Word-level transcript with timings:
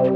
Hallo 0.00 0.14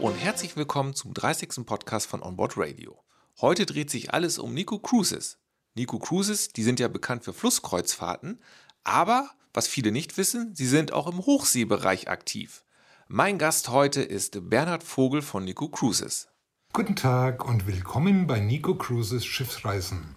und 0.00 0.14
herzlich 0.14 0.56
willkommen 0.56 0.94
zum 0.94 1.12
30. 1.12 1.66
Podcast 1.66 2.06
von 2.06 2.22
Onboard 2.22 2.56
Radio. 2.56 3.04
Heute 3.38 3.66
dreht 3.66 3.90
sich 3.90 4.14
alles 4.14 4.38
um 4.38 4.54
Nico 4.54 4.78
Cruises. 4.78 5.36
Nico 5.74 5.98
Cruises, 5.98 6.48
die 6.48 6.62
sind 6.62 6.80
ja 6.80 6.88
bekannt 6.88 7.24
für 7.24 7.34
Flusskreuzfahrten, 7.34 8.40
aber 8.82 9.28
was 9.52 9.68
viele 9.68 9.92
nicht 9.92 10.16
wissen, 10.16 10.54
sie 10.54 10.66
sind 10.66 10.94
auch 10.94 11.06
im 11.06 11.18
Hochseebereich 11.18 12.08
aktiv. 12.08 12.64
Mein 13.08 13.36
Gast 13.36 13.68
heute 13.68 14.00
ist 14.00 14.48
Bernhard 14.48 14.84
Vogel 14.84 15.20
von 15.20 15.44
Nico 15.44 15.68
Cruises. 15.68 16.28
Guten 16.72 16.96
Tag 16.96 17.46
und 17.46 17.66
willkommen 17.66 18.26
bei 18.26 18.40
Nico 18.40 18.74
Cruises 18.74 19.26
Schiffsreisen. 19.26 20.16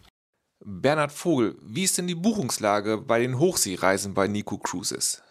Bernhard 0.69 1.13
Vogel, 1.13 1.55
wie 1.61 1.85
ist 1.85 1.97
denn 1.97 2.07
die 2.07 2.15
Buchungslage 2.15 2.97
bei 2.97 3.19
den 3.19 3.39
Hochseereisen 3.39 4.13
bei 4.13 4.27
Nico 4.27 4.57
Cruises? 4.57 5.23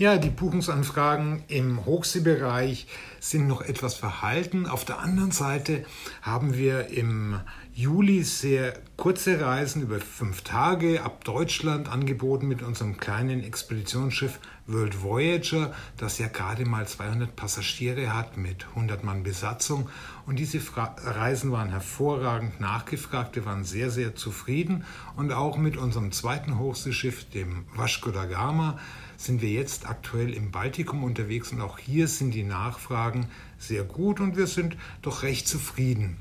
Ja, 0.00 0.16
die 0.16 0.30
Buchungsanfragen 0.30 1.42
im 1.48 1.84
Hochseebereich 1.84 2.86
sind 3.18 3.48
noch 3.48 3.62
etwas 3.62 3.94
verhalten. 3.94 4.66
Auf 4.66 4.84
der 4.84 5.00
anderen 5.00 5.32
Seite 5.32 5.84
haben 6.22 6.56
wir 6.56 6.86
im 6.90 7.40
Juli 7.74 8.22
sehr 8.22 8.74
kurze 8.96 9.40
Reisen 9.40 9.82
über 9.82 9.98
fünf 9.98 10.42
Tage 10.42 11.02
ab 11.02 11.24
Deutschland 11.24 11.88
angeboten 11.88 12.46
mit 12.46 12.62
unserem 12.62 12.98
kleinen 12.98 13.42
Expeditionsschiff 13.42 14.38
World 14.68 15.02
Voyager, 15.02 15.74
das 15.96 16.18
ja 16.18 16.28
gerade 16.28 16.64
mal 16.64 16.86
200 16.86 17.34
Passagiere 17.34 18.14
hat 18.14 18.36
mit 18.36 18.68
100 18.68 19.02
Mann 19.02 19.24
Besatzung. 19.24 19.88
Und 20.26 20.38
diese 20.38 20.60
Fra 20.60 20.94
Reisen 21.02 21.50
waren 21.50 21.70
hervorragend 21.70 22.60
nachgefragt. 22.60 23.34
Wir 23.34 23.46
waren 23.46 23.64
sehr, 23.64 23.90
sehr 23.90 24.14
zufrieden. 24.14 24.84
Und 25.16 25.32
auch 25.32 25.56
mit 25.56 25.76
unserem 25.76 26.12
zweiten 26.12 26.56
Hochseeschiff, 26.56 27.28
dem 27.30 27.64
Vasco 27.74 28.12
da 28.12 28.26
Gama, 28.26 28.78
sind 29.18 29.42
wir 29.42 29.50
jetzt 29.50 29.88
aktuell 29.88 30.32
im 30.32 30.52
Baltikum 30.52 31.02
unterwegs 31.02 31.52
und 31.52 31.60
auch 31.60 31.78
hier 31.78 32.06
sind 32.06 32.30
die 32.30 32.44
Nachfragen 32.44 33.26
sehr 33.58 33.82
gut 33.82 34.20
und 34.20 34.36
wir 34.36 34.46
sind 34.46 34.76
doch 35.02 35.24
recht 35.24 35.46
zufrieden. 35.48 36.16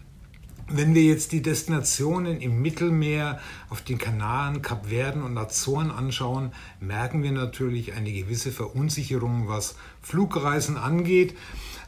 Wenn 0.70 0.94
wir 0.95 1.03
jetzt 1.03 1.31
die 1.31 1.42
Destinationen 1.42 2.42
im 2.42 2.62
Mittelmeer, 2.62 3.40
auf 3.70 3.84
den 3.84 4.00
Kanaren, 4.00 4.62
Kapverden 4.62 5.22
und 5.22 5.38
Azoren 5.38 5.92
anschauen, 5.92 6.52
merken 6.81 7.23
wir 7.23 7.31
natürlich 7.31 7.94
eine 7.94 8.12
gewisse 8.12 8.52
Verunsicherung, 8.52 9.48
was 9.48 9.75
Flugreisen 10.02 10.75
angeht. 10.75 11.38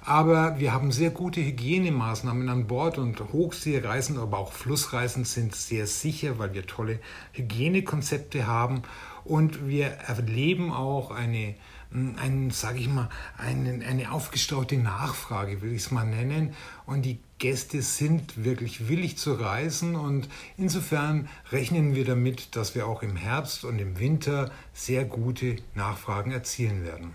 Aber 0.05 0.59
wir 0.59 0.71
haben 0.71 0.93
sehr 0.93 1.09
gute 1.09 1.41
Hygienemaßnahmen 1.41 2.47
an 2.47 2.67
Bord 2.67 2.97
und 2.97 3.19
Hochseereisen, 3.33 4.17
aber 4.17 4.37
auch 4.37 4.53
Flussreisen 4.53 5.25
sind 5.25 5.55
sehr 5.55 5.85
sicher, 5.85 6.39
weil 6.39 6.53
wir 6.53 6.65
tolle 6.65 6.99
Hygienekonzepte 7.33 8.47
haben 8.47 8.83
und 9.23 9.67
wir 9.67 9.87
erleben 9.87 10.71
auch 10.71 11.11
eine, 11.11 11.55
einen, 11.91 12.51
sage 12.51 12.79
ich 12.79 12.87
mal, 12.87 13.09
einen, 13.37 13.83
eine 13.83 14.11
aufgestaute 14.11 14.77
Nachfrage, 14.77 15.61
will 15.61 15.71
ich 15.71 15.83
es 15.83 15.91
mal 15.91 16.05
nennen. 16.05 16.53
Und 16.85 17.03
die 17.03 17.19
Gäste 17.37 17.81
sind 17.81 18.43
wirklich 18.43 18.89
willig 18.89 19.17
zu 19.17 19.33
reisen 19.33 19.95
und 19.95 20.27
insofern 20.57 21.29
rechnen 21.51 21.95
wir 21.95 22.05
damit, 22.05 22.55
dass 22.55 22.75
wir 22.75 22.87
auch 22.87 23.01
im 23.01 23.15
Herbst 23.15 23.63
und 23.63 23.79
im 23.79 23.99
Winter 23.99 24.51
sehr 24.73 25.05
gute 25.05 25.55
Nachfragen 25.73 26.31
erzielen 26.31 26.83
werden. 26.83 27.13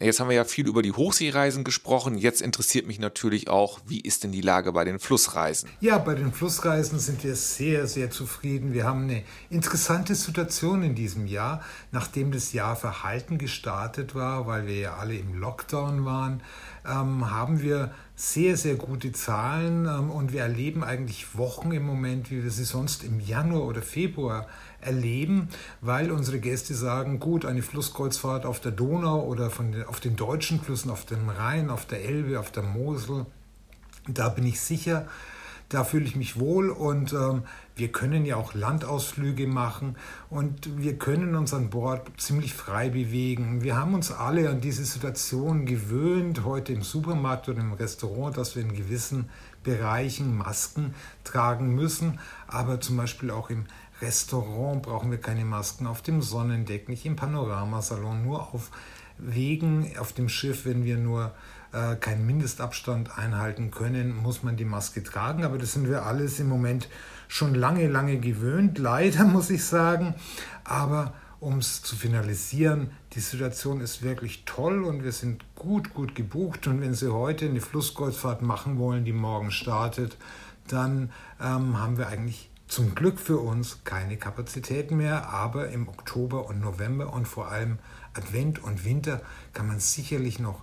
Jetzt 0.00 0.18
haben 0.18 0.28
wir 0.28 0.36
ja 0.36 0.44
viel 0.44 0.66
über 0.66 0.82
die 0.82 0.92
Hochseereisen 0.92 1.62
gesprochen. 1.62 2.18
Jetzt 2.18 2.42
interessiert 2.42 2.86
mich 2.86 2.98
natürlich 2.98 3.48
auch, 3.48 3.80
wie 3.86 4.00
ist 4.00 4.24
denn 4.24 4.32
die 4.32 4.40
Lage 4.40 4.72
bei 4.72 4.84
den 4.84 4.98
Flussreisen? 4.98 5.70
Ja, 5.80 5.98
bei 5.98 6.14
den 6.14 6.32
Flussreisen 6.32 6.98
sind 6.98 7.22
wir 7.22 7.36
sehr, 7.36 7.86
sehr 7.86 8.10
zufrieden. 8.10 8.72
Wir 8.72 8.84
haben 8.84 9.04
eine 9.04 9.22
interessante 9.50 10.16
Situation 10.16 10.82
in 10.82 10.96
diesem 10.96 11.26
Jahr, 11.26 11.62
nachdem 11.92 12.32
das 12.32 12.52
Jahr 12.52 12.74
verhalten 12.74 13.38
gestartet 13.38 14.14
war, 14.14 14.46
weil 14.46 14.66
wir 14.66 14.76
ja 14.76 14.96
alle 14.96 15.14
im 15.16 15.34
Lockdown 15.34 16.04
waren, 16.04 16.42
ähm, 16.86 17.30
haben 17.30 17.62
wir 17.62 17.92
sehr, 18.16 18.56
sehr 18.56 18.76
gute 18.76 19.12
Zahlen 19.12 19.86
ähm, 19.86 20.10
und 20.10 20.32
wir 20.32 20.42
erleben 20.42 20.84
eigentlich 20.84 21.36
Wochen 21.36 21.72
im 21.72 21.84
Moment, 21.84 22.30
wie 22.30 22.42
wir 22.42 22.50
sie 22.50 22.64
sonst 22.64 23.02
im 23.02 23.20
Januar 23.20 23.64
oder 23.64 23.82
Februar 23.82 24.46
erleben, 24.80 25.48
weil 25.80 26.12
unsere 26.12 26.38
Gäste 26.38 26.74
sagen, 26.74 27.18
gut, 27.18 27.44
eine 27.44 27.62
Flusskreuzfahrt 27.62 28.46
auf 28.46 28.60
der 28.60 28.72
Donau 28.72 29.24
oder 29.24 29.50
von 29.50 29.72
den, 29.72 29.84
auf 29.84 30.00
den 30.00 30.16
deutschen 30.16 30.60
Flüssen, 30.60 30.90
auf 30.90 31.06
dem 31.06 31.28
Rhein, 31.28 31.70
auf 31.70 31.86
der 31.86 32.04
Elbe, 32.04 32.38
auf 32.38 32.50
der 32.50 32.62
Mosel, 32.62 33.26
da 34.06 34.28
bin 34.28 34.46
ich 34.46 34.60
sicher, 34.60 35.06
da 35.68 35.84
fühle 35.84 36.04
ich 36.04 36.16
mich 36.16 36.38
wohl. 36.38 36.70
Und 36.70 37.12
ähm, 37.12 37.44
wir 37.76 37.90
können 37.90 38.24
ja 38.24 38.36
auch 38.36 38.54
Landausflüge 38.54 39.46
machen 39.46 39.96
und 40.30 40.78
wir 40.78 40.96
können 40.96 41.34
uns 41.34 41.52
an 41.52 41.70
Bord 41.70 42.08
ziemlich 42.18 42.54
frei 42.54 42.88
bewegen. 42.88 43.62
Wir 43.62 43.76
haben 43.76 43.94
uns 43.94 44.12
alle 44.12 44.48
an 44.48 44.60
diese 44.60 44.84
Situation 44.84 45.66
gewöhnt, 45.66 46.44
heute 46.44 46.72
im 46.72 46.82
Supermarkt 46.82 47.48
oder 47.48 47.60
im 47.60 47.72
Restaurant, 47.72 48.36
dass 48.36 48.54
wir 48.54 48.62
in 48.62 48.74
gewissen 48.74 49.28
Bereichen 49.64 50.36
Masken 50.36 50.94
tragen 51.24 51.74
müssen, 51.74 52.20
aber 52.46 52.80
zum 52.80 52.96
Beispiel 52.96 53.30
auch 53.30 53.50
im 53.50 53.64
Restaurant 54.00 54.82
brauchen 54.82 55.10
wir 55.10 55.18
keine 55.18 55.44
Masken, 55.44 55.86
auf 55.86 56.02
dem 56.02 56.22
Sonnendeck, 56.22 56.88
nicht 56.88 57.06
im 57.06 57.16
Panoramasalon, 57.16 58.22
nur 58.22 58.54
auf 58.54 58.70
Wegen 59.16 59.96
auf 59.98 60.12
dem 60.12 60.28
Schiff, 60.28 60.64
wenn 60.64 60.84
wir 60.84 60.98
nur 60.98 61.32
äh, 61.72 61.94
keinen 61.96 62.26
Mindestabstand 62.26 63.16
einhalten 63.16 63.70
können, 63.70 64.14
muss 64.14 64.42
man 64.42 64.56
die 64.56 64.64
Maske 64.64 65.04
tragen. 65.04 65.44
Aber 65.44 65.56
das 65.56 65.72
sind 65.72 65.88
wir 65.88 66.04
alles 66.04 66.40
im 66.40 66.48
Moment 66.48 66.88
schon 67.28 67.54
lange, 67.54 67.88
lange 67.88 68.18
gewöhnt, 68.18 68.78
leider 68.78 69.24
muss 69.24 69.50
ich 69.50 69.64
sagen. 69.64 70.14
Aber 70.64 71.14
um 71.40 71.58
es 71.58 71.82
zu 71.82 71.94
finalisieren, 71.94 72.90
die 73.12 73.20
Situation 73.20 73.80
ist 73.80 74.02
wirklich 74.02 74.44
toll 74.46 74.82
und 74.84 75.04
wir 75.04 75.12
sind 75.12 75.44
gut, 75.54 75.92
gut 75.92 76.14
gebucht. 76.14 76.66
Und 76.66 76.80
wenn 76.80 76.94
Sie 76.94 77.12
heute 77.12 77.46
eine 77.46 77.60
Flusskreuzfahrt 77.60 78.40
machen 78.40 78.78
wollen, 78.78 79.04
die 79.04 79.12
morgen 79.12 79.50
startet, 79.50 80.16
dann 80.68 81.10
ähm, 81.40 81.78
haben 81.78 81.98
wir 81.98 82.08
eigentlich 82.08 82.50
zum 82.66 82.94
Glück 82.94 83.20
für 83.20 83.38
uns 83.38 83.84
keine 83.84 84.16
Kapazitäten 84.16 84.96
mehr, 84.96 85.28
aber 85.28 85.68
im 85.68 85.86
Oktober 85.86 86.48
und 86.48 86.60
November 86.60 87.12
und 87.12 87.28
vor 87.28 87.48
allem 87.48 87.78
Advent 88.14 88.62
und 88.64 88.84
Winter 88.84 89.20
kann 89.52 89.66
man 89.66 89.80
sicherlich 89.80 90.38
noch 90.38 90.62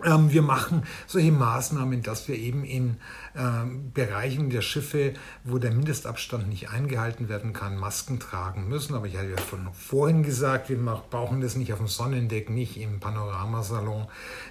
Ähm, 0.04 0.32
wir 0.32 0.42
machen 0.42 0.82
solche 1.06 1.32
Maßnahmen, 1.32 2.02
dass 2.02 2.28
wir 2.28 2.36
eben 2.36 2.64
in 2.64 2.96
ähm, 3.36 3.92
Bereichen 3.92 4.50
der 4.50 4.62
Schiffe, 4.62 5.14
wo 5.44 5.58
der 5.58 5.72
Mindestabstand 5.72 6.48
nicht 6.48 6.70
eingehalten 6.70 7.28
werden 7.28 7.52
kann, 7.52 7.76
Masken 7.76 8.18
tragen 8.18 8.68
müssen. 8.68 8.94
Aber 8.94 9.06
ich 9.06 9.16
hatte 9.16 9.30
ja 9.30 9.36
von 9.36 9.68
vorhin 9.72 10.22
gesagt, 10.22 10.68
wir 10.68 10.78
brauchen 11.10 11.40
das 11.40 11.56
nicht 11.56 11.72
auf 11.72 11.78
dem 11.78 11.88
Sonnendeck, 11.88 12.50
nicht 12.50 12.78
im 12.78 13.00
Panoramasalon, 13.00 14.06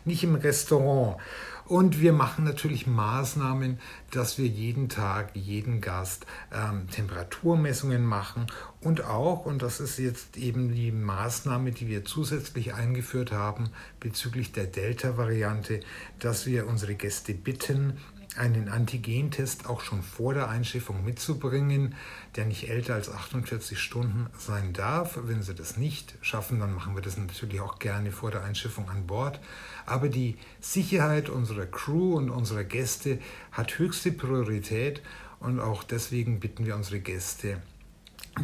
nicht 0.06 0.24
im 0.24 0.36
Restaurant. 0.36 1.18
Und 1.72 2.02
wir 2.02 2.12
machen 2.12 2.44
natürlich 2.44 2.86
Maßnahmen, 2.86 3.80
dass 4.12 4.38
wir 4.38 4.46
jeden 4.46 4.90
Tag, 4.90 5.34
jeden 5.36 5.80
Gast 5.80 6.26
ähm, 6.54 6.90
Temperaturmessungen 6.90 8.04
machen 8.04 8.48
und 8.82 9.06
auch, 9.06 9.46
und 9.46 9.62
das 9.62 9.80
ist 9.80 9.98
jetzt 9.98 10.36
eben 10.36 10.76
die 10.76 10.92
Maßnahme, 10.92 11.72
die 11.72 11.88
wir 11.88 12.04
zusätzlich 12.04 12.74
eingeführt 12.74 13.32
haben 13.32 13.70
bezüglich 14.02 14.52
der 14.52 14.66
Delta-Variante, 14.66 15.80
dass 16.20 16.46
wir 16.46 16.68
unsere 16.68 16.96
Gäste 16.96 17.34
bitten, 17.34 17.98
einen 18.38 18.70
Antigentest 18.70 19.68
auch 19.68 19.82
schon 19.82 20.02
vor 20.02 20.34
der 20.34 20.50
Einschiffung 20.50 21.04
mitzubringen, 21.04 21.96
der 22.36 22.46
nicht 22.46 22.70
älter 22.70 22.94
als 22.94 23.10
48 23.10 23.78
Stunden 23.78 24.28
sein 24.38 24.74
darf. 24.74 25.20
Wenn 25.22 25.44
Sie 25.44 25.54
das 25.54 25.78
nicht 25.78 26.16
schaffen, 26.22 26.60
dann 26.60 26.74
machen 26.74 26.96
wir 26.96 27.02
das 27.02 27.18
natürlich 27.18 27.60
auch 27.60 27.80
gerne 27.80 28.12
vor 28.12 28.32
der 28.32 28.44
Einschiffung 28.44 28.90
an 28.90 29.06
Bord. 29.06 29.40
Aber 29.86 30.08
die 30.08 30.38
Sicherheit 30.60 31.30
unserer 31.30 31.66
Crew 31.66 32.16
und 32.16 32.30
unserer 32.30 32.64
Gäste 32.64 33.20
hat 33.52 33.78
höchste 33.80 34.12
Priorität 34.12 35.02
und 35.40 35.60
auch 35.60 35.84
deswegen 35.84 36.40
bitten 36.40 36.66
wir 36.66 36.76
unsere 36.76 37.00
Gäste, 37.00 37.62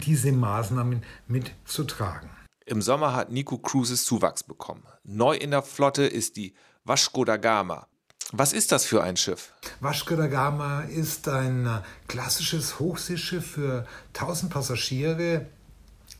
diese 0.05 0.31
Maßnahmen 0.31 1.03
mitzutragen. 1.27 2.29
Im 2.65 2.81
Sommer 2.81 3.13
hat 3.13 3.31
Nico 3.31 3.57
Cruises 3.57 4.03
Zuwachs 4.03 4.43
bekommen. 4.43 4.83
Neu 5.03 5.37
in 5.37 5.51
der 5.51 5.63
Flotte 5.63 6.03
ist 6.03 6.35
die 6.35 6.53
Vasco 6.83 7.23
da 7.23 7.37
Gama. 7.37 7.87
Was 8.33 8.51
ist 8.51 8.73
das 8.73 8.83
für 8.83 9.01
ein 9.01 9.15
Schiff? 9.15 9.53
Vasco 9.79 10.15
da 10.17 10.27
Gama 10.27 10.81
ist 10.81 11.29
ein 11.29 11.65
äh, 11.65 11.79
klassisches 12.09 12.77
Hochseeschiff 12.77 13.51
für 13.51 13.87
1000 14.13 14.51
Passagiere 14.51 15.45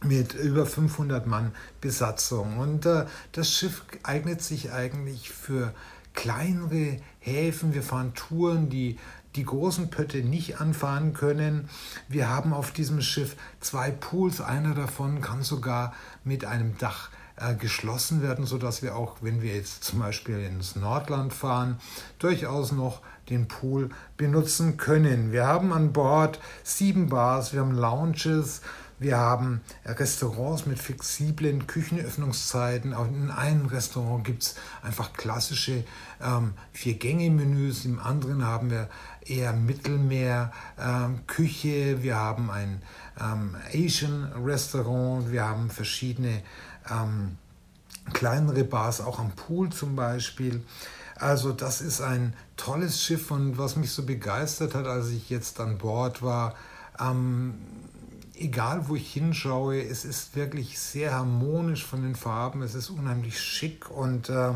mit 0.03 0.33
über 0.33 0.65
500 0.65 1.27
Mann 1.27 1.53
Besatzung. 1.81 2.59
Und 2.59 2.85
äh, 2.85 3.05
das 3.33 3.51
Schiff 3.51 3.83
eignet 4.03 4.41
sich 4.41 4.71
eigentlich 4.71 5.31
für 5.31 5.73
kleinere 6.13 6.97
Häfen. 7.19 7.73
Wir 7.73 7.83
fahren 7.83 8.13
Touren, 8.13 8.69
die 8.69 8.97
die 9.35 9.43
großen 9.43 9.89
Pötte 9.89 10.19
nicht 10.19 10.61
anfahren 10.61 11.13
können. 11.13 11.69
Wir 12.07 12.29
haben 12.29 12.53
auf 12.53 12.71
diesem 12.71 13.01
Schiff 13.01 13.35
zwei 13.59 13.91
Pools. 13.91 14.39
Einer 14.39 14.73
davon 14.73 15.19
kann 15.21 15.43
sogar 15.43 15.93
mit 16.23 16.45
einem 16.45 16.77
Dach 16.77 17.09
äh, 17.37 17.55
geschlossen 17.55 18.21
werden, 18.21 18.45
sodass 18.45 18.81
wir 18.81 18.95
auch, 18.95 19.17
wenn 19.21 19.41
wir 19.41 19.55
jetzt 19.55 19.83
zum 19.83 19.99
Beispiel 19.99 20.39
ins 20.39 20.75
Nordland 20.75 21.33
fahren, 21.33 21.77
durchaus 22.19 22.71
noch 22.71 23.01
den 23.29 23.47
Pool 23.47 23.89
benutzen 24.15 24.77
können. 24.77 25.31
Wir 25.31 25.45
haben 25.45 25.73
an 25.73 25.93
Bord 25.93 26.39
sieben 26.63 27.09
Bars, 27.09 27.53
wir 27.53 27.61
haben 27.61 27.75
Lounges, 27.75 28.61
wir 28.99 29.17
haben 29.17 29.61
Restaurants 29.85 30.65
mit 30.65 30.79
flexiblen 30.79 31.67
Küchenöffnungszeiten. 31.67 32.95
Auch 32.95 33.05
in 33.05 33.29
einem 33.29 33.67
Restaurant 33.67 34.23
gibt 34.23 34.41
es 34.41 34.55
einfach 34.81 35.13
klassische 35.13 35.83
ähm, 36.19 36.53
Vier-Gänge-Menüs. 36.73 37.85
Im 37.85 37.99
anderen 37.99 38.43
haben 38.43 38.71
wir 38.71 38.89
eher 39.23 39.53
Mittelmeer-Küche. 39.53 41.67
Ähm, 41.67 42.01
wir 42.01 42.15
haben 42.15 42.49
ein 42.49 42.81
ähm, 43.21 43.55
Asian-Restaurant. 43.71 45.31
Wir 45.31 45.47
haben 45.47 45.69
verschiedene 45.69 46.41
ähm, 46.91 47.37
kleinere 48.13 48.63
Bars, 48.63 49.01
auch 49.01 49.19
am 49.19 49.31
Pool 49.31 49.69
zum 49.69 49.95
Beispiel. 49.95 50.63
Also 51.15 51.51
das 51.51 51.81
ist 51.81 52.01
ein 52.01 52.33
tolles 52.57 53.01
Schiff 53.01 53.31
und 53.31 53.57
was 53.57 53.75
mich 53.75 53.91
so 53.91 54.03
begeistert 54.03 54.75
hat, 54.75 54.85
als 54.85 55.09
ich 55.09 55.29
jetzt 55.29 55.59
an 55.59 55.77
Bord 55.77 56.21
war, 56.21 56.55
ähm, 56.99 57.55
egal 58.35 58.87
wo 58.87 58.95
ich 58.95 59.11
hinschaue, 59.11 59.81
es 59.81 60.05
ist 60.05 60.35
wirklich 60.35 60.79
sehr 60.79 61.13
harmonisch 61.13 61.85
von 61.85 62.03
den 62.03 62.15
Farben, 62.15 62.61
es 62.61 62.75
ist 62.75 62.89
unheimlich 62.89 63.41
schick 63.41 63.89
und 63.89 64.29
äh, 64.29 64.53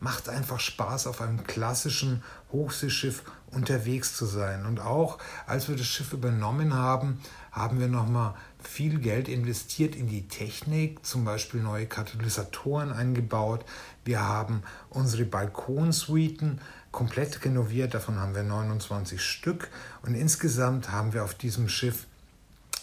macht 0.00 0.28
einfach 0.28 0.58
Spaß, 0.58 1.06
auf 1.06 1.20
einem 1.20 1.44
klassischen 1.44 2.24
Hochseeschiff 2.50 3.22
unterwegs 3.52 4.16
zu 4.16 4.26
sein. 4.26 4.66
Und 4.66 4.80
auch 4.80 5.18
als 5.46 5.68
wir 5.68 5.76
das 5.76 5.86
Schiff 5.86 6.12
übernommen 6.12 6.74
haben, 6.74 7.20
haben 7.52 7.78
wir 7.78 7.88
nochmal 7.88 8.34
viel 8.66 8.98
Geld 8.98 9.28
investiert 9.28 9.94
in 9.94 10.06
die 10.06 10.28
Technik, 10.28 11.04
zum 11.04 11.24
Beispiel 11.24 11.60
neue 11.60 11.86
Katalysatoren 11.86 12.92
eingebaut. 12.92 13.64
Wir 14.04 14.20
haben 14.20 14.62
unsere 14.90 15.24
Balkonsuiten 15.24 16.60
komplett 16.90 17.44
renoviert, 17.44 17.94
davon 17.94 18.18
haben 18.18 18.34
wir 18.34 18.42
29 18.42 19.20
Stück. 19.20 19.70
Und 20.02 20.14
insgesamt 20.14 20.90
haben 20.90 21.12
wir 21.12 21.24
auf 21.24 21.34
diesem 21.34 21.68
Schiff 21.68 22.06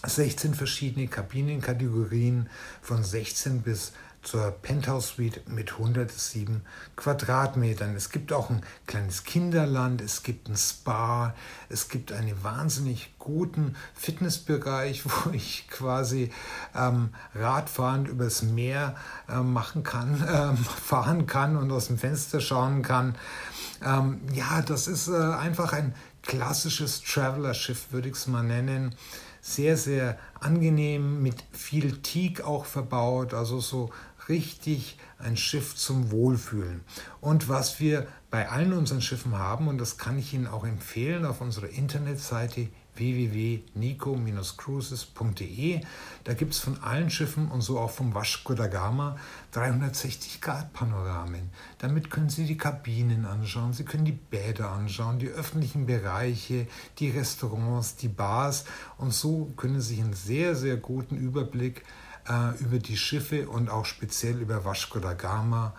16 0.05 0.53
verschiedene 0.53 1.07
Kabinenkategorien 1.07 2.49
von 2.81 3.03
16 3.03 3.61
bis 3.61 3.91
zur 4.21 4.51
Penthouse 4.51 5.15
Suite 5.15 5.47
mit 5.47 5.73
107 5.73 6.61
Quadratmetern. 6.95 7.95
Es 7.95 8.09
gibt 8.09 8.33
auch 8.33 8.49
ein 8.49 8.61
kleines 8.85 9.23
Kinderland, 9.23 10.01
es 10.01 10.23
gibt 10.23 10.49
ein 10.49 10.57
Spa, 10.57 11.33
es 11.69 11.89
gibt 11.89 12.11
einen 12.11 12.43
wahnsinnig 12.43 13.13
guten 13.17 13.75
Fitnessbereich, 13.95 15.03
wo 15.05 15.31
ich 15.31 15.67
quasi 15.69 16.31
ähm, 16.75 17.09
Radfahren 17.33 18.05
übers 18.05 18.41
Meer 18.43 18.95
äh, 19.27 19.37
machen 19.37 19.83
kann, 19.83 20.21
äh, 20.27 20.55
fahren 20.55 21.25
kann 21.27 21.55
und 21.55 21.71
aus 21.71 21.87
dem 21.87 21.97
Fenster 21.97 22.41
schauen 22.41 22.81
kann. 22.81 23.15
Ähm, 23.83 24.21
ja, 24.33 24.61
das 24.61 24.87
ist 24.87 25.07
äh, 25.07 25.15
einfach 25.15 25.73
ein 25.73 25.95
klassisches 26.23 27.01
Traveler-Schiff, 27.01 27.91
würde 27.91 28.09
ich 28.09 28.15
es 28.15 28.27
mal 28.27 28.43
nennen 28.43 28.93
sehr, 29.41 29.77
sehr 29.77 30.17
angenehm, 30.39 31.21
mit 31.21 31.43
viel 31.51 31.97
Teak 32.01 32.41
auch 32.41 32.65
verbaut, 32.65 33.33
also 33.33 33.59
so 33.59 33.91
richtig 34.29 34.97
ein 35.17 35.35
Schiff 35.35 35.75
zum 35.75 36.11
Wohlfühlen. 36.11 36.81
Und 37.19 37.49
was 37.49 37.79
wir 37.79 38.07
bei 38.29 38.47
allen 38.47 38.73
unseren 38.73 39.01
Schiffen 39.01 39.35
haben, 39.37 39.67
und 39.67 39.79
das 39.79 39.97
kann 39.97 40.19
ich 40.19 40.33
Ihnen 40.33 40.47
auch 40.47 40.65
empfehlen 40.65 41.25
auf 41.25 41.41
unserer 41.41 41.69
Internetseite 41.69 42.69
www.nico-cruises.de. 42.95 45.81
Da 46.25 46.33
gibt 46.33 46.53
es 46.53 46.59
von 46.59 46.83
allen 46.83 47.09
Schiffen 47.09 47.49
und 47.49 47.61
so 47.61 47.79
auch 47.79 47.91
vom 47.91 48.13
Vasco 48.13 48.53
da 48.53 48.67
Gama 48.67 49.15
360-Grad-Panoramen. 49.53 51.49
Damit 51.79 52.11
können 52.11 52.29
Sie 52.29 52.45
die 52.45 52.57
Kabinen 52.57 53.25
anschauen, 53.25 53.71
Sie 53.73 53.85
können 53.85 54.05
die 54.05 54.11
Bäder 54.11 54.71
anschauen, 54.71 55.19
die 55.19 55.29
öffentlichen 55.29 55.85
Bereiche, 55.85 56.67
die 56.99 57.09
Restaurants, 57.09 57.95
die 57.95 58.09
Bars 58.09 58.65
und 58.97 59.13
so 59.13 59.53
können 59.57 59.81
Sie 59.81 59.95
sich 59.95 60.03
einen 60.03 60.13
sehr, 60.13 60.55
sehr 60.55 60.77
guten 60.77 61.17
Überblick 61.17 61.83
äh, 62.29 62.61
über 62.61 62.79
die 62.79 62.97
Schiffe 62.97 63.49
und 63.49 63.69
auch 63.69 63.85
speziell 63.85 64.39
über 64.39 64.63
Vasco 64.63 64.99
da 64.99 65.13
Gama 65.13 65.73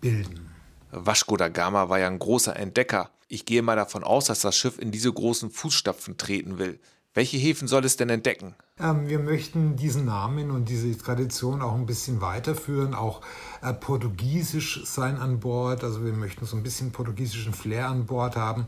bilden. 0.00 0.50
Vasco 0.92 1.36
da 1.36 1.48
Gama 1.48 1.88
war 1.88 1.98
ja 1.98 2.06
ein 2.06 2.18
großer 2.18 2.56
Entdecker. 2.56 3.10
Ich 3.28 3.44
gehe 3.44 3.62
mal 3.62 3.76
davon 3.76 4.04
aus, 4.04 4.26
dass 4.26 4.40
das 4.40 4.56
Schiff 4.56 4.78
in 4.78 4.92
diese 4.92 5.12
großen 5.12 5.50
Fußstapfen 5.50 6.16
treten 6.16 6.58
will. 6.58 6.78
Welche 7.12 7.38
Häfen 7.38 7.66
soll 7.66 7.84
es 7.86 7.96
denn 7.96 8.10
entdecken? 8.10 8.54
Ähm, 8.78 9.08
wir 9.08 9.18
möchten 9.18 9.74
diesen 9.74 10.04
Namen 10.04 10.50
und 10.50 10.68
diese 10.68 10.96
Tradition 10.98 11.62
auch 11.62 11.74
ein 11.74 11.86
bisschen 11.86 12.20
weiterführen, 12.20 12.94
auch 12.94 13.22
äh, 13.62 13.72
portugiesisch 13.72 14.84
sein 14.84 15.16
an 15.16 15.40
Bord. 15.40 15.82
Also 15.82 16.04
wir 16.04 16.12
möchten 16.12 16.44
so 16.44 16.56
ein 16.56 16.62
bisschen 16.62 16.92
portugiesischen 16.92 17.54
Flair 17.54 17.88
an 17.88 18.04
Bord 18.04 18.36
haben 18.36 18.66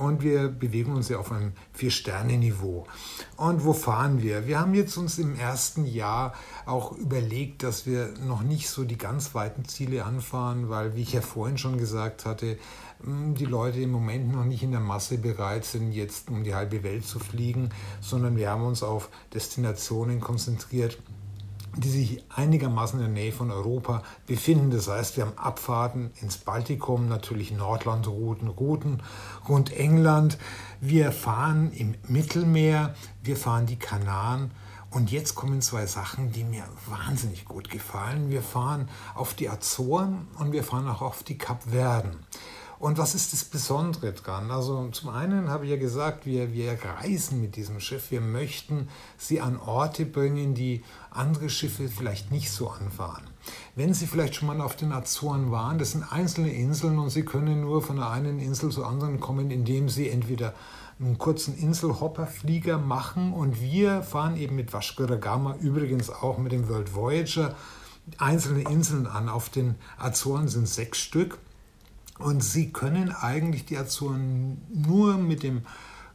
und 0.00 0.22
wir 0.22 0.48
bewegen 0.48 0.94
uns 0.94 1.10
ja 1.10 1.18
auf 1.18 1.30
einem 1.30 1.52
Vier-Sterne-Niveau. 1.74 2.86
Und 3.36 3.64
wo 3.66 3.74
fahren 3.74 4.22
wir? 4.22 4.46
Wir 4.46 4.58
haben 4.58 4.72
jetzt 4.72 4.96
uns 4.96 5.18
im 5.18 5.34
ersten 5.36 5.84
Jahr 5.84 6.32
auch 6.64 6.92
überlegt, 6.92 7.62
dass 7.62 7.84
wir 7.84 8.14
noch 8.26 8.42
nicht 8.42 8.70
so 8.70 8.84
die 8.84 8.96
ganz 8.96 9.34
weiten 9.34 9.66
Ziele 9.66 10.06
anfahren, 10.06 10.70
weil, 10.70 10.96
wie 10.96 11.02
ich 11.02 11.12
ja 11.12 11.20
vorhin 11.20 11.58
schon 11.58 11.76
gesagt 11.76 12.24
hatte, 12.24 12.56
hm, 13.04 13.34
die 13.34 13.44
Leute 13.44 13.80
im 13.80 13.90
Moment 13.90 14.32
noch 14.32 14.46
nicht 14.46 14.62
in 14.62 14.70
der 14.70 14.80
Masse 14.80 15.18
bereit 15.18 15.66
sind, 15.66 15.92
jetzt 15.92 16.30
um 16.30 16.44
die 16.44 16.54
halbe 16.54 16.82
Welt 16.82 17.04
zu 17.04 17.18
fliegen, 17.18 17.68
sondern 18.00 18.36
wir 18.36 18.50
haben 18.50 18.64
uns 18.64 18.82
auf 18.82 19.10
Destinationen 19.34 20.20
konzentriert, 20.20 20.98
die 21.76 21.88
sich 21.88 22.24
einigermaßen 22.34 22.98
in 22.98 23.06
der 23.06 23.22
Nähe 23.22 23.32
von 23.32 23.50
Europa 23.50 24.02
befinden. 24.26 24.70
Das 24.70 24.88
heißt, 24.88 25.16
wir 25.16 25.26
haben 25.26 25.38
Abfahrten 25.38 26.10
ins 26.20 26.38
Baltikum, 26.38 27.08
natürlich 27.08 27.52
Nordlandrouten, 27.52 28.48
Routen 28.48 29.02
rund 29.48 29.72
England. 29.72 30.38
Wir 30.80 31.12
fahren 31.12 31.72
im 31.72 31.94
Mittelmeer, 32.08 32.94
wir 33.22 33.36
fahren 33.36 33.66
die 33.66 33.78
Kanaren. 33.78 34.50
Und 34.90 35.12
jetzt 35.12 35.36
kommen 35.36 35.62
zwei 35.62 35.86
Sachen, 35.86 36.32
die 36.32 36.42
mir 36.42 36.64
wahnsinnig 36.88 37.44
gut 37.44 37.70
gefallen. 37.70 38.28
Wir 38.28 38.42
fahren 38.42 38.88
auf 39.14 39.34
die 39.34 39.48
Azoren 39.48 40.26
und 40.38 40.50
wir 40.50 40.64
fahren 40.64 40.88
auch 40.88 41.00
auf 41.00 41.22
die 41.22 41.38
Kapverden. 41.38 42.16
Und 42.80 42.96
was 42.96 43.14
ist 43.14 43.34
das 43.34 43.44
Besondere 43.44 44.14
dran? 44.14 44.50
Also 44.50 44.88
zum 44.88 45.10
einen 45.10 45.50
habe 45.50 45.66
ich 45.66 45.70
ja 45.70 45.76
gesagt, 45.76 46.24
wir, 46.24 46.54
wir 46.54 46.78
reisen 46.82 47.38
mit 47.38 47.56
diesem 47.56 47.78
Schiff. 47.78 48.10
Wir 48.10 48.22
möchten 48.22 48.88
sie 49.18 49.42
an 49.42 49.58
Orte 49.58 50.06
bringen, 50.06 50.54
die 50.54 50.82
andere 51.10 51.50
Schiffe 51.50 51.90
vielleicht 51.90 52.30
nicht 52.30 52.50
so 52.50 52.70
anfahren. 52.70 53.24
Wenn 53.76 53.92
Sie 53.92 54.06
vielleicht 54.06 54.34
schon 54.34 54.48
mal 54.48 54.62
auf 54.62 54.76
den 54.76 54.92
Azoren 54.92 55.50
waren, 55.50 55.78
das 55.78 55.92
sind 55.92 56.10
einzelne 56.10 56.54
Inseln 56.54 56.98
und 56.98 57.10
Sie 57.10 57.22
können 57.22 57.60
nur 57.60 57.82
von 57.82 57.96
der 57.96 58.08
einen 58.08 58.38
Insel 58.38 58.70
zur 58.70 58.86
anderen 58.86 59.20
kommen, 59.20 59.50
indem 59.50 59.90
Sie 59.90 60.08
entweder 60.08 60.54
einen 60.98 61.18
kurzen 61.18 61.58
Inselhopperflieger 61.58 62.78
machen 62.78 63.34
und 63.34 63.60
wir 63.60 64.02
fahren 64.02 64.38
eben 64.38 64.56
mit 64.56 64.72
Vasco 64.72 65.04
da 65.04 65.16
Gama, 65.16 65.54
übrigens 65.60 66.08
auch 66.08 66.38
mit 66.38 66.52
dem 66.52 66.66
World 66.70 66.94
Voyager, 66.94 67.54
einzelne 68.16 68.62
Inseln 68.62 69.06
an. 69.06 69.28
Auf 69.28 69.50
den 69.50 69.74
Azoren 69.98 70.48
sind 70.48 70.66
sechs 70.66 70.98
Stück 70.98 71.38
und 72.20 72.42
sie 72.42 72.72
können 72.72 73.12
eigentlich 73.12 73.64
die 73.64 73.78
Azoren 73.78 74.62
nur 74.70 75.16
mit 75.16 75.42
dem 75.42 75.62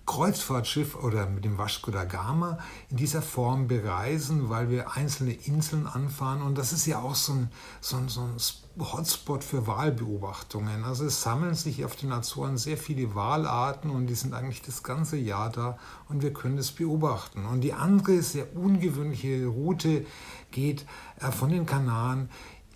Kreuzfahrtschiff 0.05 0.95
oder 0.95 1.25
mit 1.25 1.45
dem 1.45 1.57
Vasco 1.57 1.89
da 1.89 2.03
Gama 2.03 2.59
in 2.89 2.97
dieser 2.97 3.23
Form 3.23 3.67
bereisen, 3.67 4.49
weil 4.49 4.69
wir 4.69 4.91
einzelne 4.91 5.33
Inseln 5.33 5.87
anfahren. 5.87 6.43
Und 6.43 6.57
das 6.59 6.73
ist 6.73 6.85
ja 6.85 6.99
auch 6.99 7.15
so 7.15 7.33
ein, 7.33 7.49
so 7.81 7.97
ein, 7.97 8.07
so 8.07 8.21
ein 8.21 8.37
Hotspot 8.77 9.43
für 9.43 9.65
Wahlbeobachtungen. 9.65 10.83
Also 10.83 11.05
es 11.05 11.23
sammeln 11.23 11.55
sich 11.55 11.83
auf 11.85 11.95
den 11.95 12.11
Azoren 12.11 12.57
sehr 12.57 12.77
viele 12.77 13.15
Wahlarten 13.15 13.89
und 13.89 14.05
die 14.05 14.15
sind 14.15 14.35
eigentlich 14.35 14.61
das 14.61 14.83
ganze 14.83 15.17
Jahr 15.17 15.49
da 15.49 15.77
und 16.07 16.21
wir 16.21 16.33
können 16.33 16.57
das 16.57 16.71
beobachten. 16.71 17.45
Und 17.45 17.61
die 17.61 17.73
andere 17.73 18.21
sehr 18.21 18.55
ungewöhnliche 18.55 19.47
Route 19.47 20.05
geht 20.51 20.85
äh, 21.19 21.31
von 21.31 21.49
den 21.49 21.65
Kanaren 21.65 22.29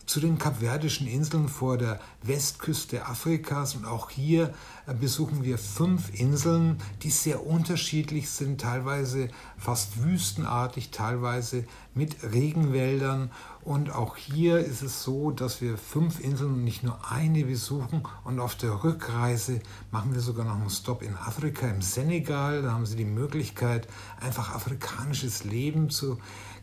zu 0.09 0.19
den 0.19 0.39
Kapverdischen 0.39 1.05
Inseln 1.05 1.47
vor 1.47 1.77
der 1.77 1.99
Westküste 2.23 3.05
Afrikas. 3.05 3.75
Und 3.75 3.85
auch 3.85 4.09
hier 4.09 4.55
äh, 4.87 4.95
besuchen 4.95 5.43
wir 5.43 5.59
fünf 5.59 6.19
Inseln, 6.19 6.79
die 7.03 7.11
sehr 7.11 7.45
unterschiedlich 7.45 8.31
sind, 8.31 8.59
teilweise 8.59 9.27
fast 9.59 10.03
wüstenartig, 10.03 10.89
teilweise 10.89 11.63
mit 11.93 12.23
Regenwäldern. 12.23 13.29
Und 13.61 13.91
auch 13.91 14.17
hier 14.17 14.57
ist 14.57 14.81
es 14.81 15.03
so, 15.03 15.29
dass 15.29 15.61
wir 15.61 15.77
fünf 15.77 16.19
Inseln 16.19 16.53
und 16.53 16.63
nicht 16.63 16.81
nur 16.81 17.11
eine 17.11 17.45
besuchen. 17.45 18.01
Und 18.23 18.39
auf 18.39 18.55
der 18.55 18.83
Rückreise 18.83 19.59
machen 19.91 20.15
wir 20.15 20.21
sogar 20.21 20.43
noch 20.43 20.59
einen 20.59 20.71
Stop 20.71 21.03
in 21.03 21.15
Afrika, 21.15 21.67
im 21.67 21.83
Senegal. 21.83 22.63
Da 22.63 22.71
haben 22.71 22.87
Sie 22.87 22.95
die 22.95 23.05
Möglichkeit, 23.05 23.87
einfach 24.19 24.55
afrikanisches 24.55 25.43
Leben 25.43 25.91
zu 25.91 26.17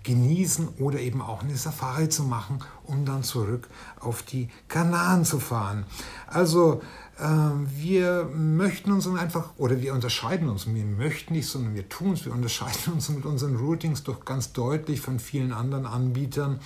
genießen 0.06 0.68
oder 0.78 1.00
eben 1.00 1.20
auch 1.20 1.42
eine 1.42 1.56
Safari 1.56 2.08
zu 2.08 2.22
machen, 2.22 2.60
um 2.84 3.04
dann 3.04 3.24
zurück 3.24 3.68
auf 3.98 4.22
die 4.22 4.48
Kanaren 4.68 5.24
zu 5.24 5.40
fahren. 5.40 5.84
Also 6.28 6.80
ähm, 7.18 7.66
wir 7.76 8.30
möchten 8.32 8.92
uns 8.92 9.08
einfach, 9.08 9.50
oder 9.58 9.82
wir 9.82 9.94
unterscheiden 9.94 10.48
uns, 10.48 10.72
wir 10.72 10.84
möchten 10.84 11.34
nicht, 11.34 11.48
sondern 11.48 11.74
wir 11.74 11.88
tun 11.88 12.12
es, 12.12 12.24
wir 12.24 12.32
unterscheiden 12.32 12.92
uns 12.94 13.08
mit 13.08 13.26
unseren 13.26 13.56
Routings 13.56 14.04
doch 14.04 14.24
ganz 14.24 14.52
deutlich 14.52 15.00
von 15.00 15.18
vielen 15.18 15.52
anderen 15.52 15.86
Anbietern, 15.86 16.60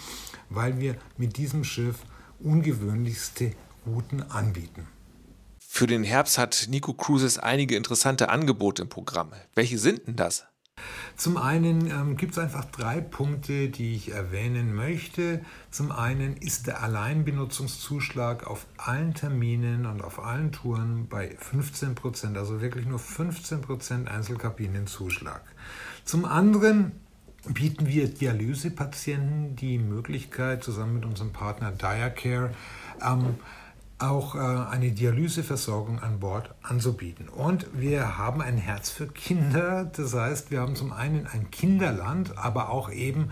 weil 0.50 0.78
wir 0.78 0.96
mit 1.16 1.38
diesem 1.38 1.64
Schiff 1.64 1.96
ungewöhnlichste 2.40 3.52
Routen 3.86 4.30
anbieten. 4.30 4.86
Für 5.58 5.86
den 5.86 6.04
Herbst 6.04 6.36
hat 6.36 6.66
Nico 6.68 6.92
Cruises 6.92 7.38
einige 7.38 7.76
interessante 7.76 8.28
Angebote 8.28 8.82
im 8.82 8.88
Programm. 8.90 9.30
Welche 9.54 9.78
sind 9.78 10.06
denn 10.06 10.16
das? 10.16 10.49
Zum 11.16 11.36
einen 11.36 11.86
ähm, 11.90 12.16
gibt 12.16 12.32
es 12.32 12.38
einfach 12.38 12.64
drei 12.64 13.00
Punkte, 13.00 13.68
die 13.68 13.94
ich 13.94 14.12
erwähnen 14.12 14.74
möchte. 14.74 15.44
Zum 15.70 15.92
einen 15.92 16.36
ist 16.36 16.66
der 16.66 16.82
Alleinbenutzungszuschlag 16.82 18.46
auf 18.46 18.66
allen 18.76 19.14
Terminen 19.14 19.86
und 19.86 20.02
auf 20.02 20.18
allen 20.18 20.52
Touren 20.52 21.08
bei 21.08 21.36
15 21.38 21.94
Prozent, 21.94 22.38
also 22.38 22.60
wirklich 22.60 22.86
nur 22.86 22.98
15 22.98 23.60
Prozent 23.60 24.08
Einzelkabinenzuschlag. 24.08 25.42
Zum 26.04 26.24
anderen 26.24 26.92
bieten 27.48 27.86
wir 27.86 28.08
Dialysepatienten 28.08 29.56
die 29.56 29.78
Möglichkeit, 29.78 30.62
zusammen 30.62 30.94
mit 30.94 31.04
unserem 31.04 31.32
Partner 31.32 31.72
Diacare, 31.72 32.54
ähm, 33.02 33.36
auch 34.00 34.34
äh, 34.34 34.38
eine 34.38 34.92
Dialyseversorgung 34.92 36.00
an 36.00 36.20
Bord 36.20 36.54
anzubieten. 36.62 37.28
Und 37.28 37.66
wir 37.72 38.18
haben 38.18 38.40
ein 38.40 38.56
Herz 38.56 38.90
für 38.90 39.06
Kinder. 39.06 39.84
Das 39.84 40.14
heißt, 40.14 40.50
wir 40.50 40.60
haben 40.60 40.76
zum 40.76 40.92
einen 40.92 41.26
ein 41.26 41.50
Kinderland, 41.50 42.36
aber 42.38 42.70
auch 42.70 42.90
eben 42.90 43.30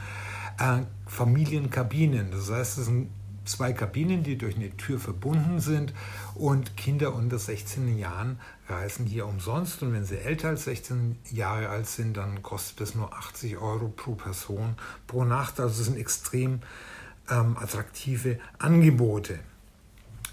äh, 0.59 0.83
Familienkabinen. 1.07 2.31
Das 2.31 2.51
heißt, 2.51 2.79
es 2.79 2.87
sind 2.87 3.11
zwei 3.49 3.73
Kabinen, 3.73 4.23
die 4.23 4.37
durch 4.37 4.57
eine 4.57 4.77
Tür 4.77 4.99
verbunden 4.99 5.59
sind 5.61 5.95
und 6.35 6.77
Kinder 6.77 7.15
unter 7.15 7.39
16 7.39 7.97
Jahren 7.99 8.39
reisen 8.69 9.07
hier 9.07 9.27
umsonst 9.27 9.83
und 9.83 9.93
wenn 9.95 10.05
sie 10.05 10.19
älter 10.19 10.49
als 10.49 10.65
16 10.65 11.17
Jahre 11.33 11.71
alt 11.71 11.87
sind, 11.87 12.17
dann 12.17 12.43
kostet 12.43 12.83
es 12.83 12.95
nur 12.95 13.13
80 13.15 13.57
Euro 13.57 13.89
pro 13.89 14.15
Person 14.15 14.75
pro 15.07 15.25
Nacht. 15.25 15.59
Also 15.59 15.79
das 15.79 15.87
sind 15.87 15.97
extrem 15.97 16.61
ähm, 17.31 17.57
attraktive 17.59 18.39
Angebote. 18.59 19.39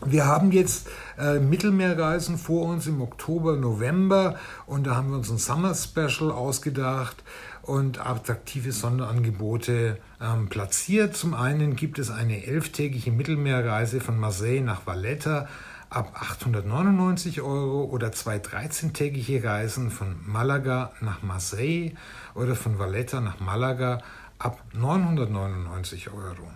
Wir 0.03 0.25
haben 0.25 0.51
jetzt 0.51 0.89
äh, 1.17 1.39
Mittelmeerreisen 1.39 2.37
vor 2.37 2.67
uns 2.67 2.85
im 2.85 3.01
Oktober, 3.01 3.55
November 3.55 4.35
und 4.65 4.85
da 4.85 4.95
haben 4.95 5.11
wir 5.11 5.17
uns 5.17 5.29
ein 5.29 5.37
Summer 5.37 5.73
Special 5.73 6.31
ausgedacht 6.31 7.23
und 7.61 8.05
attraktive 8.05 8.73
Sonderangebote 8.73 9.97
ähm, 10.21 10.49
platziert. 10.49 11.15
Zum 11.15 11.33
einen 11.33 11.77
gibt 11.77 11.97
es 11.97 12.11
eine 12.11 12.45
elftägige 12.45 13.11
Mittelmeerreise 13.11 14.01
von 14.01 14.19
Marseille 14.19 14.61
nach 14.61 14.85
Valletta 14.85 15.47
ab 15.89 16.11
899 16.19 17.41
Euro 17.41 17.85
oder 17.85 18.11
zwei 18.11 18.35
13-tägige 18.35 19.45
Reisen 19.45 19.91
von 19.91 20.17
Malaga 20.25 20.91
nach 20.99 21.23
Marseille 21.23 21.93
oder 22.33 22.55
von 22.55 22.79
Valletta 22.79 23.21
nach 23.21 23.39
Malaga 23.39 23.99
ab 24.39 24.61
999 24.73 26.11
Euro. 26.11 26.51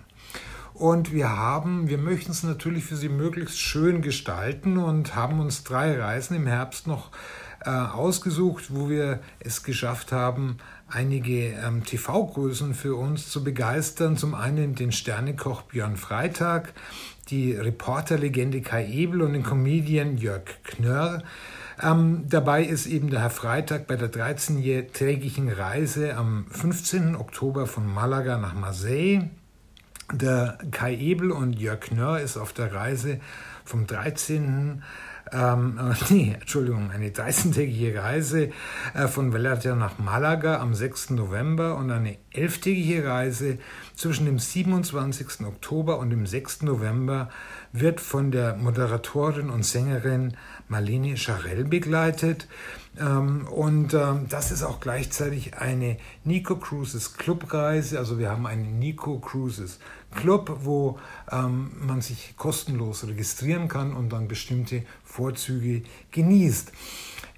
Und 0.79 1.11
wir 1.11 1.35
haben, 1.35 1.89
wir 1.89 1.97
möchten 1.97 2.31
es 2.31 2.41
natürlich 2.43 2.85
für 2.85 2.95
Sie 2.95 3.09
möglichst 3.09 3.59
schön 3.59 4.01
gestalten 4.01 4.77
und 4.77 5.13
haben 5.13 5.41
uns 5.41 5.65
drei 5.65 5.99
Reisen 5.99 6.37
im 6.37 6.47
Herbst 6.47 6.87
noch 6.87 7.11
äh, 7.65 7.69
ausgesucht, 7.69 8.67
wo 8.69 8.89
wir 8.89 9.19
es 9.41 9.63
geschafft 9.63 10.13
haben, 10.13 10.55
einige 10.87 11.49
ähm, 11.49 11.83
TV-Größen 11.83 12.73
für 12.73 12.95
uns 12.95 13.27
zu 13.27 13.43
begeistern. 13.43 14.15
Zum 14.15 14.33
einen 14.33 14.73
den 14.73 14.93
Sternekoch 14.93 15.63
Björn 15.63 15.97
Freitag, 15.97 16.71
die 17.27 17.51
Reporterlegende 17.51 18.61
Kai 18.61 18.87
Ebel 18.87 19.21
und 19.21 19.33
den 19.33 19.43
Comedian 19.43 20.17
Jörg 20.17 20.45
Knörr. 20.63 21.23
Ähm, 21.83 22.23
dabei 22.29 22.63
ist 22.63 22.85
eben 22.85 23.09
der 23.09 23.19
Herr 23.19 23.29
Freitag 23.29 23.85
bei 23.85 23.97
der 23.97 24.13
13-tägigen 24.13 25.51
Reise 25.51 26.15
am 26.15 26.45
15. 26.51 27.17
Oktober 27.17 27.67
von 27.67 27.85
Malaga 27.85 28.37
nach 28.37 28.53
Marseille 28.53 29.29
der 30.13 30.57
Kai 30.71 30.95
Ebel 30.95 31.31
und 31.31 31.59
Jörg 31.59 31.79
Knörr 31.79 32.19
ist 32.19 32.37
auf 32.37 32.53
der 32.53 32.73
Reise 32.73 33.19
vom 33.65 33.87
13. 33.87 34.81
Ähm, 35.31 35.79
nee, 36.09 36.35
Entschuldigung, 36.39 36.91
eine 36.91 37.09
13-tägige 37.09 38.01
Reise 38.01 38.49
äh, 38.93 39.07
von 39.07 39.33
Valencia 39.33 39.75
nach 39.75 39.99
Malaga 39.99 40.59
am 40.59 40.73
6. 40.73 41.11
November 41.11 41.75
und 41.75 41.91
eine 41.91 42.17
11-tägige 42.33 43.05
Reise 43.05 43.59
zwischen 43.95 44.25
dem 44.25 44.39
27. 44.39 45.45
Oktober 45.45 45.99
und 45.99 46.09
dem 46.09 46.25
6. 46.25 46.63
November 46.63 47.29
wird 47.71 48.01
von 48.01 48.31
der 48.31 48.55
Moderatorin 48.55 49.49
und 49.49 49.63
Sängerin 49.63 50.35
Marlene 50.67 51.17
Charell 51.17 51.65
begleitet. 51.65 52.47
Ähm, 52.99 53.47
und 53.47 53.93
ähm, 53.93 54.25
das 54.29 54.51
ist 54.51 54.63
auch 54.63 54.79
gleichzeitig 54.79 55.57
eine 55.57 55.97
Nico 56.23 56.55
Cruises 56.55 57.17
Clubreise. 57.17 57.99
Also 57.99 58.17
wir 58.17 58.29
haben 58.29 58.47
einen 58.47 58.79
Nico 58.79 59.19
Cruises 59.19 59.79
Club, 60.15 60.59
wo 60.63 60.99
ähm, 61.31 61.71
man 61.79 62.01
sich 62.01 62.35
kostenlos 62.37 63.05
registrieren 63.07 63.67
kann 63.67 63.93
und 63.93 64.09
dann 64.09 64.27
bestimmte 64.27 64.83
Vorzüge 65.03 65.83
genießt. 66.11 66.71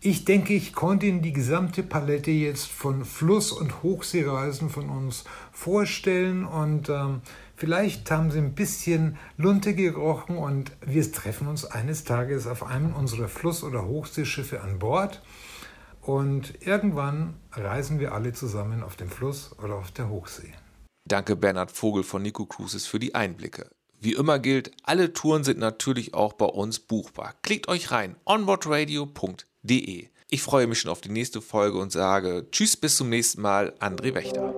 Ich 0.03 0.25
denke, 0.25 0.53
ich 0.53 0.73
konnte 0.73 1.05
Ihnen 1.05 1.21
die 1.21 1.31
gesamte 1.31 1.83
Palette 1.83 2.31
jetzt 2.31 2.65
von 2.65 3.05
Fluss- 3.05 3.51
und 3.51 3.83
Hochseereisen 3.83 4.69
von 4.69 4.89
uns 4.89 5.25
vorstellen 5.51 6.43
und 6.43 6.89
ähm, 6.89 7.21
vielleicht 7.55 8.09
haben 8.09 8.31
Sie 8.31 8.39
ein 8.39 8.55
bisschen 8.55 9.17
Lunte 9.37 9.75
gerochen 9.75 10.37
und 10.37 10.71
wir 10.83 11.11
treffen 11.11 11.47
uns 11.47 11.65
eines 11.65 12.03
Tages 12.03 12.47
auf 12.47 12.63
einem 12.63 12.95
unserer 12.95 13.27
Fluss- 13.27 13.63
oder 13.63 13.85
Hochseeschiffe 13.85 14.61
an 14.61 14.79
Bord 14.79 15.21
und 16.01 16.65
irgendwann 16.65 17.35
reisen 17.51 17.99
wir 17.99 18.13
alle 18.13 18.33
zusammen 18.33 18.81
auf 18.81 18.95
dem 18.95 19.09
Fluss 19.09 19.55
oder 19.59 19.75
auf 19.75 19.91
der 19.91 20.09
Hochsee. 20.09 20.51
Danke 21.05 21.35
Bernhard 21.35 21.71
Vogel 21.71 22.03
von 22.03 22.21
Nico 22.21 22.45
Cruises 22.45 22.85
für 22.85 22.99
die 22.99 23.15
Einblicke. 23.15 23.69
Wie 23.99 24.13
immer 24.13 24.39
gilt, 24.39 24.71
alle 24.83 25.13
Touren 25.13 25.43
sind 25.43 25.59
natürlich 25.59 26.13
auch 26.13 26.33
bei 26.33 26.45
uns 26.45 26.79
buchbar. 26.79 27.35
Klickt 27.43 27.67
euch 27.67 27.91
rein 27.91 28.15
onboardradio.de. 28.25 30.07
Ich 30.29 30.41
freue 30.41 30.65
mich 30.65 30.79
schon 30.79 30.91
auf 30.91 31.01
die 31.01 31.09
nächste 31.09 31.41
Folge 31.41 31.77
und 31.77 31.91
sage 31.91 32.47
Tschüss 32.51 32.77
bis 32.77 32.97
zum 32.97 33.09
nächsten 33.09 33.41
Mal, 33.41 33.73
André 33.79 34.13
Wächter. 34.13 34.53